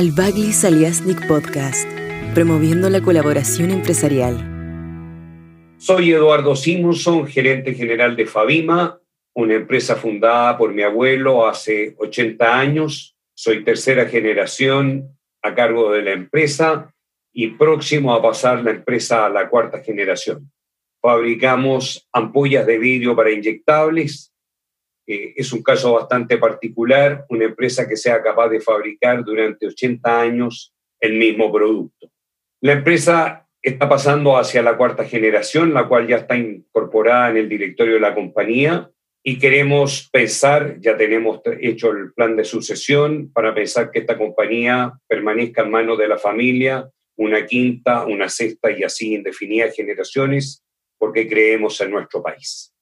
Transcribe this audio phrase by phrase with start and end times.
[0.00, 1.86] al Bagli Saliasnik Podcast,
[2.32, 4.34] promoviendo la colaboración empresarial.
[5.76, 8.98] Soy Eduardo Simonson, gerente general de Fabima,
[9.34, 13.14] una empresa fundada por mi abuelo hace 80 años.
[13.34, 16.94] Soy tercera generación a cargo de la empresa
[17.30, 20.50] y próximo a pasar la empresa a la cuarta generación.
[21.02, 24.29] Fabricamos ampollas de vidrio para inyectables,
[25.36, 30.72] es un caso bastante particular, una empresa que sea capaz de fabricar durante 80 años
[31.00, 32.10] el mismo producto.
[32.60, 37.48] La empresa está pasando hacia la cuarta generación, la cual ya está incorporada en el
[37.48, 38.90] directorio de la compañía
[39.22, 44.92] y queremos pensar, ya tenemos hecho el plan de sucesión para pensar que esta compañía
[45.08, 50.62] permanezca en manos de la familia, una quinta, una sexta y así indefinidas generaciones,
[50.98, 52.72] porque creemos en nuestro país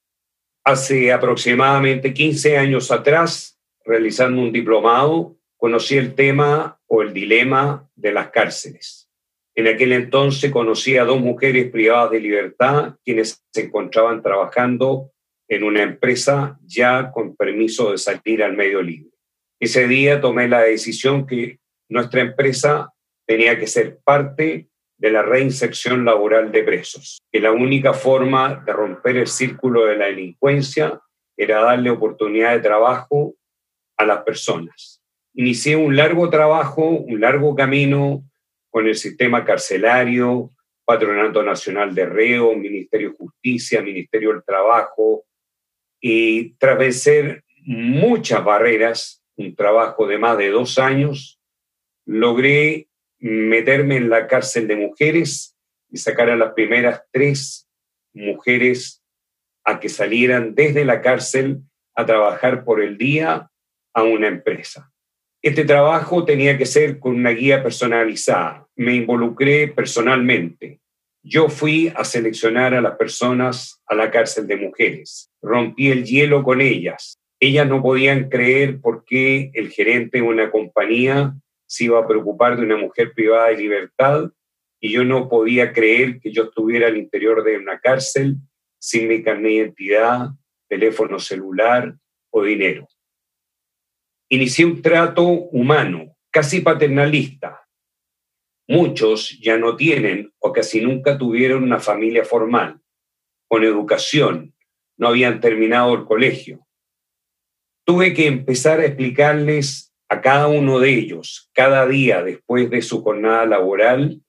[0.69, 8.13] hace aproximadamente 15 años atrás, realizando un diplomado, conocí el tema o el dilema de
[8.13, 9.09] las cárceles.
[9.55, 15.11] En aquel entonces conocí a dos mujeres privadas de libertad quienes se encontraban trabajando
[15.47, 19.09] en una empresa ya con permiso de salir al medio libre.
[19.59, 21.59] Ese día tomé la decisión que
[21.89, 22.93] nuestra empresa
[23.25, 24.68] tenía que ser parte
[24.99, 29.95] de la reinserción laboral de presos, que la única forma de romper el círculo de
[29.95, 31.01] la delincuencia
[31.37, 33.35] era darle oportunidad de trabajo
[33.97, 35.01] a las personas.
[35.33, 38.23] Inicié un largo trabajo, un largo camino
[38.69, 40.51] con el sistema carcelario,
[40.83, 45.23] Patronato Nacional de Reo, Ministerio de Justicia, Ministerio del Trabajo,
[46.01, 51.39] y tras vencer muchas barreras, un trabajo de más de dos años,
[52.05, 52.88] logré
[53.19, 55.55] meterme en la cárcel de mujeres
[55.89, 57.67] y sacar a las primeras tres
[58.13, 59.03] mujeres
[59.63, 61.61] a que salieran desde la cárcel
[61.95, 63.49] a trabajar por el día
[63.93, 64.91] a una empresa.
[65.41, 68.67] Este trabajo tenía que ser con una guía personalizada.
[68.75, 70.79] Me involucré personalmente.
[71.23, 75.31] Yo fui a seleccionar a las personas a la cárcel de mujeres.
[75.41, 77.17] Rompí el hielo con ellas.
[77.39, 81.35] Ellas no podían creer por qué el gerente de una compañía
[81.69, 84.31] se iba a preocupar de una mujer privada de libertad
[84.79, 88.37] y yo no podía creer que yo estuviera al interior de una cárcel
[88.79, 90.29] sin mi carnet de identidad,
[90.67, 91.95] teléfono celular
[92.31, 92.87] o dinero.
[94.29, 97.67] Inicié un trato humano, casi paternalista.
[98.67, 102.81] Muchos ya no tienen o casi nunca tuvieron una familia formal,
[103.47, 104.55] con educación,
[104.97, 106.65] no habían terminado el colegio.
[107.85, 113.03] Tuve que empezar a explicarles a cada uno de ellos, cada día después de su
[113.03, 114.21] jornada laboral,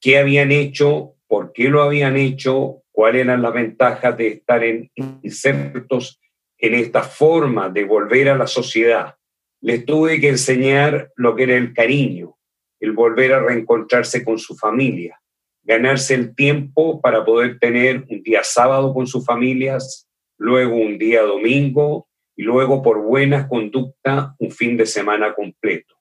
[0.00, 4.90] qué habían hecho, por qué lo habían hecho, cuáles eran las ventajas de estar en,
[5.22, 6.20] insertos
[6.58, 9.14] en esta forma de volver a la sociedad.
[9.60, 12.36] Les tuve que enseñar lo que era el cariño,
[12.80, 15.20] el volver a reencontrarse con su familia,
[15.62, 20.08] ganarse el tiempo para poder tener un día sábado con sus familias,
[20.38, 22.07] luego un día domingo
[22.38, 25.96] y luego por buena conducta un fin de semana completo.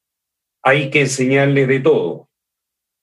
[0.62, 2.30] Hay que enseñarle de todo,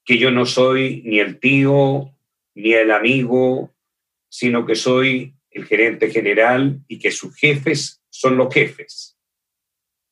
[0.04, 2.14] que yo no soy ni el tío
[2.54, 3.74] ni el amigo,
[4.28, 9.18] sino que soy el gerente general y que sus jefes son los jefes.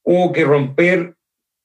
[0.03, 1.15] Hubo que romper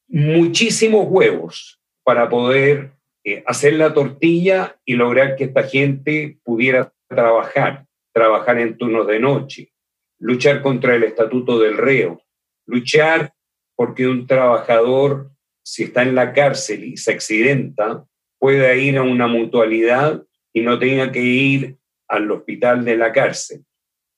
[0.08, 2.92] muchísimos huevos para poder
[3.24, 9.20] eh, hacer la tortilla y lograr que esta gente pudiera trabajar, trabajar en turnos de
[9.20, 9.72] noche,
[10.20, 12.22] luchar contra el estatuto del reo,
[12.66, 13.34] luchar
[13.76, 15.32] porque un trabajador,
[15.64, 18.06] si está en la cárcel y se accidenta,
[18.40, 20.24] pueda ir a una mutualidad
[20.54, 21.78] y no tenga que ir
[22.08, 23.66] al hospital de la cárcel.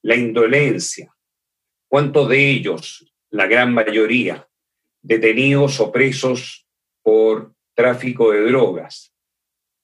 [0.02, 1.14] La indolencia.
[1.90, 4.48] ¿Cuántos de ellos, la gran mayoría,
[5.02, 6.68] detenidos o presos
[7.04, 9.14] por tráfico de drogas,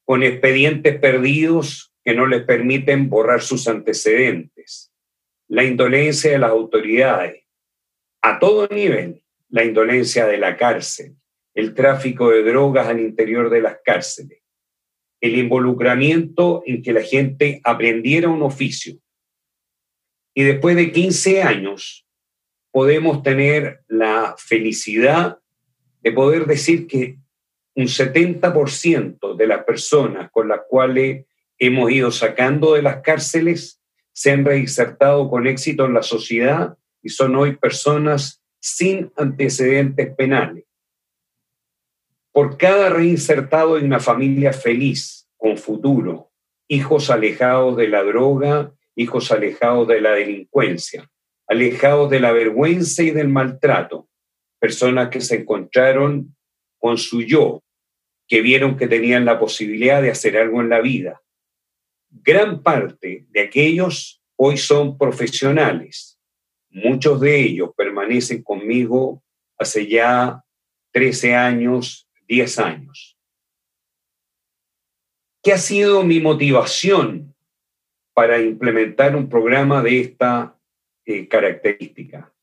[0.06, 4.94] con expedientes perdidos que no les permiten borrar sus antecedentes?
[5.47, 7.44] La indolencia de las autoridades,
[8.22, 11.16] a todo nivel, la indolencia de la cárcel,
[11.53, 14.42] el tráfico de drogas al interior de las cárceles,
[15.21, 18.95] el involucramiento en que la gente aprendiera un oficio.
[20.33, 22.06] Y después de 15 años
[22.71, 25.39] podemos tener la felicidad
[26.01, 27.18] de poder decir que
[27.75, 31.25] un 70% de las personas con las cuales
[31.57, 33.81] hemos ido sacando de las cárceles
[34.15, 40.63] se han reinsertado con éxito en la sociedad y son hoy personas sin antecedentes penales.
[42.31, 46.31] Por cada reinsertado en una familia feliz, con futuro,
[46.67, 51.12] hijos alejados de la droga, hijos alejados de la delincuencia,
[51.47, 54.07] alejados de la vergüenza y del maltrato,
[54.59, 56.35] personas que se encontraron
[56.79, 57.63] con su yo,
[58.27, 61.21] que vieron que tenían la posibilidad de hacer algo en la vida.
[62.23, 66.17] Gran parte de aquellos hoy son profesionales.
[66.69, 69.21] Muchos de ellos permanecen conmigo
[69.57, 70.44] hace ya
[70.91, 73.17] 13 años, 10 años.
[75.44, 77.35] ¿Qué ha sido mi motivación
[78.13, 80.57] para implementar un programa de esta
[81.06, 82.33] eh, característica?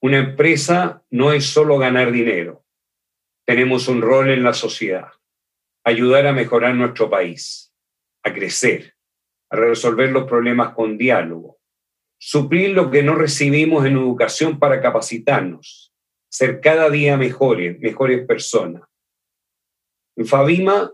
[0.00, 2.64] Una empresa no es solo ganar dinero.
[3.44, 5.12] Tenemos un rol en la sociedad,
[5.84, 7.72] ayudar a mejorar nuestro país,
[8.22, 8.94] a crecer,
[9.50, 11.58] a resolver los problemas con diálogo,
[12.18, 15.92] suplir lo que no recibimos en educación para capacitarnos,
[16.30, 18.82] ser cada día mejores, mejores personas.
[20.16, 20.92] En Fabima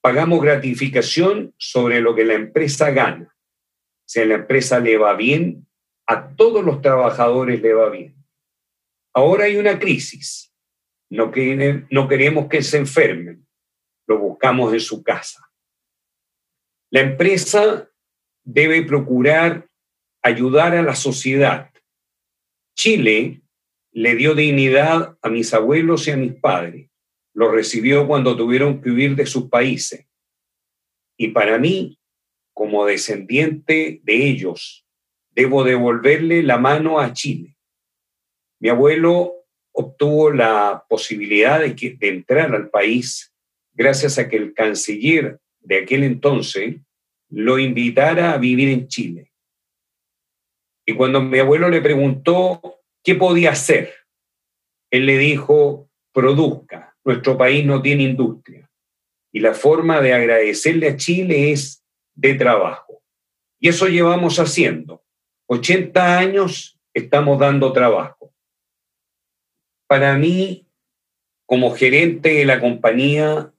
[0.00, 3.36] pagamos gratificación sobre lo que la empresa gana.
[4.04, 5.66] Si a la empresa le va bien,
[6.06, 8.16] a todos los trabajadores le va bien.
[9.12, 10.52] Ahora hay una crisis.
[11.10, 11.32] No,
[11.90, 13.46] no queremos que se enfermen.
[14.06, 15.45] Lo buscamos en su casa.
[16.90, 17.90] La empresa
[18.44, 19.68] debe procurar
[20.22, 21.70] ayudar a la sociedad.
[22.76, 23.42] Chile
[23.92, 26.90] le dio dignidad a mis abuelos y a mis padres
[27.36, 30.06] lo recibió cuando tuvieron que huir de sus países.
[31.18, 32.00] Y para mí,
[32.54, 34.86] como descendiente de ellos,
[35.32, 37.58] debo devolverle la mano a Chile.
[38.58, 39.34] Mi abuelo
[39.72, 43.34] obtuvo la posibilidad de, de entrar al país
[43.74, 46.76] gracias a que el canciller de aquel entonces
[47.28, 49.32] lo invitara a vivir en Chile.
[50.86, 53.92] Y cuando mi abuelo le preguntó qué podía hacer,
[54.92, 58.70] él le dijo, produzca, nuestro país no tiene industria.
[59.32, 61.84] Y la forma de agradecerle a Chile es
[62.14, 63.02] de trabajo.
[63.58, 65.04] Y eso llevamos haciendo.
[65.48, 68.32] 80 años estamos dando trabajo.
[69.88, 70.68] Para mí,
[71.44, 73.52] como gerente de la compañía,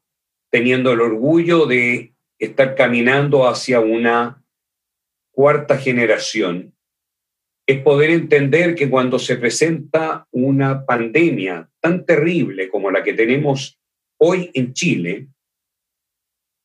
[0.49, 4.43] teniendo el orgullo de estar caminando hacia una
[5.31, 6.73] cuarta generación,
[7.67, 13.77] es poder entender que cuando se presenta una pandemia tan terrible como la que tenemos
[14.17, 15.27] hoy en Chile,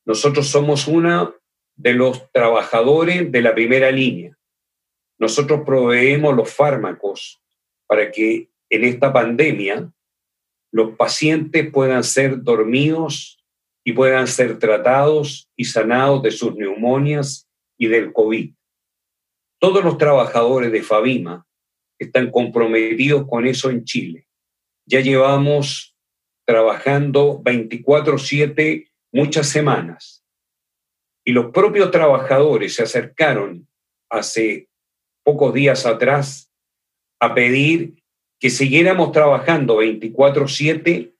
[0.05, 1.35] nosotros somos uno
[1.75, 4.37] de los trabajadores de la primera línea.
[5.19, 7.41] Nosotros proveemos los fármacos
[7.87, 9.91] para que en esta pandemia
[10.71, 13.42] los pacientes puedan ser dormidos
[13.85, 17.47] y puedan ser tratados y sanados de sus neumonias
[17.77, 18.53] y del COVID.
[19.59, 21.45] Todos los trabajadores de Fabima
[21.99, 24.27] están comprometidos con eso en Chile.
[24.85, 25.95] Ya llevamos
[26.45, 30.23] trabajando 24/7 muchas semanas
[31.25, 33.67] y los propios trabajadores se acercaron
[34.09, 34.69] hace
[35.23, 36.51] pocos días atrás
[37.21, 38.03] a pedir
[38.39, 41.15] que siguiéramos trabajando 24/7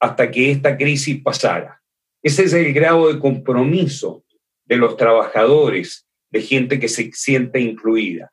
[0.00, 1.79] hasta que esta crisis pasara.
[2.22, 4.24] Ese es el grado de compromiso
[4.66, 8.30] de los trabajadores de gente que se siente incluida.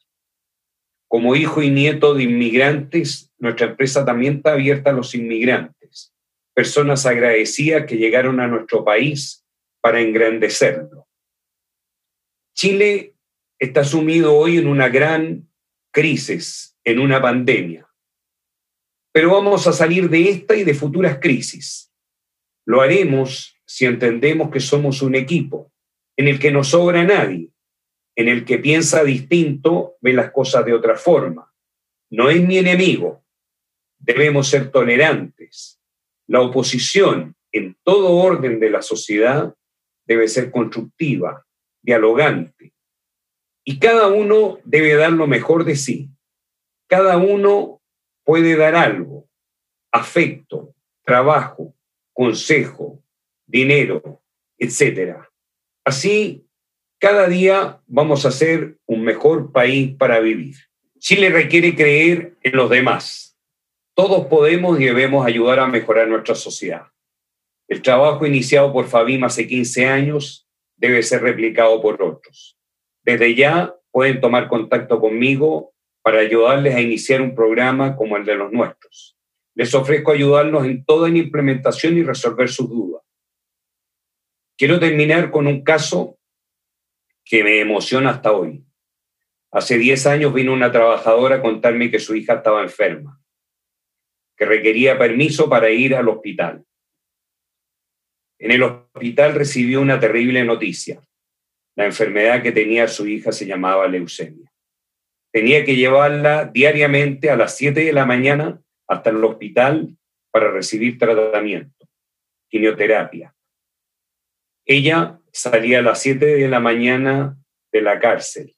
[1.08, 6.14] Como hijo y nieto de inmigrantes, nuestra empresa también está abierta a los inmigrantes,
[6.54, 9.46] personas agradecidas que llegaron a nuestro país
[9.82, 11.08] para engrandecerlo.
[12.54, 13.16] Chile
[13.58, 15.48] está sumido hoy en una gran
[15.92, 17.88] crisis, en una pandemia.
[19.14, 21.92] Pero vamos a salir de esta y de futuras crisis.
[22.66, 25.72] Lo haremos si entendemos que somos un equipo
[26.16, 27.52] en el que no sobra nadie,
[28.16, 31.54] en el que piensa distinto ve las cosas de otra forma.
[32.10, 33.24] No es mi enemigo.
[34.00, 35.80] Debemos ser tolerantes.
[36.28, 39.54] La oposición en todo orden de la sociedad
[40.06, 41.46] debe ser constructiva,
[41.82, 42.74] dialogante.
[43.66, 46.10] Y cada uno debe dar lo mejor de sí.
[46.88, 47.82] Cada uno
[48.24, 49.30] puede dar algo,
[49.92, 51.76] afecto, trabajo,
[52.14, 53.04] consejo,
[53.48, 54.22] dinero,
[54.60, 55.18] etc.
[55.84, 56.48] Así
[57.00, 60.56] cada día vamos a ser un mejor país para vivir.
[60.98, 63.38] Chile requiere creer en los demás.
[63.94, 66.88] Todos podemos y debemos ayudar a mejorar nuestra sociedad.
[67.68, 72.58] El trabajo iniciado por Fabim hace 15 años debe ser replicado por otros.
[73.04, 78.36] Desde ya pueden tomar contacto conmigo para ayudarles a iniciar un programa como el de
[78.36, 79.18] los nuestros.
[79.54, 83.04] Les ofrezco ayudarlos en toda la implementación y resolver sus dudas.
[84.58, 86.18] Quiero terminar con un caso
[87.24, 88.66] que me emociona hasta hoy.
[89.52, 93.22] Hace 10 años vino una trabajadora a contarme que su hija estaba enferma,
[94.36, 96.66] que requería permiso para ir al hospital.
[98.40, 101.02] En el hospital recibió una terrible noticia.
[101.76, 104.52] La enfermedad que tenía su hija se llamaba leucemia.
[105.32, 109.96] Tenía que llevarla diariamente a las 7 de la mañana hasta el hospital
[110.32, 111.88] para recibir tratamiento.
[112.50, 113.37] quimioterapia.
[114.70, 117.38] Ella salía a las 7 de la mañana
[117.72, 118.58] de la cárcel.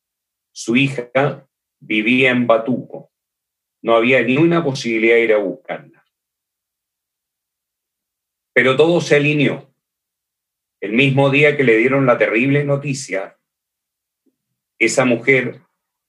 [0.51, 1.47] Su hija
[1.79, 3.11] vivía en Batuco.
[3.83, 6.03] No había ni una posibilidad de ir a buscarla.
[8.53, 9.71] Pero todo se alineó.
[10.81, 13.37] El mismo día que le dieron la terrible noticia,
[14.79, 15.61] esa mujer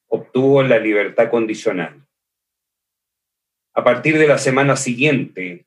[0.06, 2.06] obtuvo la libertad condicional.
[3.74, 5.66] A partir de la semana siguiente,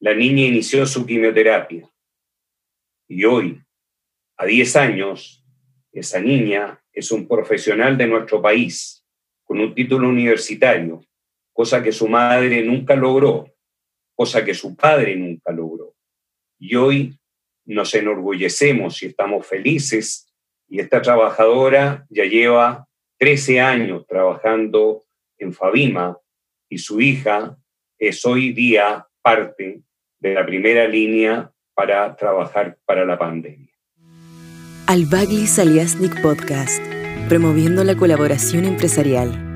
[0.00, 1.89] la niña inició su quimioterapia.
[3.10, 3.60] Y hoy,
[4.36, 5.44] a 10 años,
[5.90, 9.04] esa niña es un profesional de nuestro país,
[9.42, 11.00] con un título universitario,
[11.52, 13.52] cosa que su madre nunca logró,
[14.14, 15.96] cosa que su padre nunca logró.
[16.60, 17.18] Y hoy
[17.64, 20.32] nos enorgullecemos y estamos felices
[20.68, 22.86] y esta trabajadora ya lleva
[23.18, 25.02] 13 años trabajando
[25.36, 26.16] en Fabima
[26.68, 27.58] y su hija
[27.98, 29.82] es hoy día parte
[30.20, 33.72] de la primera línea para trabajar para la pandemia.
[34.86, 36.82] Al Baglis Aliasnik Podcast,
[37.26, 39.49] promoviendo la colaboración empresarial.